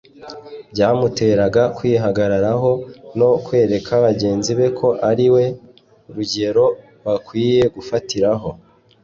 [0.73, 2.71] byamuteraga kwihagararaho
[3.17, 5.43] no kwereka bagenzi be ko ari we
[6.15, 6.65] rugero
[7.05, 8.49] bakwiye gufatiraho